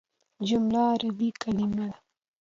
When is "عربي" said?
0.91-1.29